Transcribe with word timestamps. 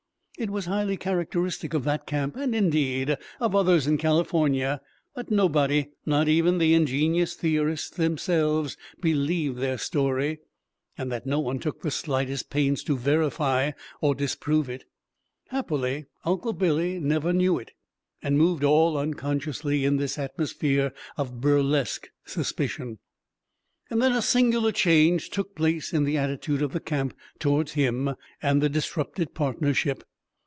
It 0.39 0.49
was 0.49 0.65
highly 0.65 0.97
characteristic 0.97 1.75
of 1.75 1.83
that 1.83 2.07
camp 2.07 2.35
and, 2.35 2.55
indeed, 2.55 3.15
of 3.39 3.53
others 3.55 3.85
in 3.85 3.99
California 3.99 4.81
that 5.15 5.29
nobody, 5.29 5.91
not 6.03 6.27
even 6.27 6.57
the 6.57 6.73
ingenious 6.73 7.35
theorists 7.35 7.91
themselves, 7.91 8.75
believed 8.99 9.59
their 9.59 9.77
story, 9.77 10.39
and 10.97 11.11
that 11.11 11.27
no 11.27 11.39
one 11.39 11.59
took 11.59 11.81
the 11.83 11.91
slightest 11.91 12.49
pains 12.49 12.81
to 12.85 12.97
verify 12.97 13.73
or 14.01 14.15
disprove 14.15 14.67
it. 14.67 14.85
Happily, 15.49 16.07
Uncle 16.25 16.53
Billy 16.53 16.99
never 16.99 17.31
knew 17.33 17.59
it, 17.59 17.73
and 18.23 18.35
moved 18.35 18.63
all 18.63 18.97
unconsciously 18.97 19.85
in 19.85 19.97
this 19.97 20.17
atmosphere 20.17 20.91
of 21.17 21.39
burlesque 21.39 22.07
suspicion. 22.25 22.97
And 23.91 24.01
then 24.01 24.13
a 24.13 24.23
singular 24.23 24.71
change 24.71 25.29
took 25.29 25.53
place 25.55 25.93
in 25.93 26.03
the 26.03 26.17
attitude 26.17 26.63
of 26.63 26.71
the 26.73 26.79
camp 26.79 27.15
towards 27.37 27.73
him 27.73 28.15
and 28.41 28.59
the 28.59 28.69
disrupted 28.69 29.35
partnership. 29.35 30.03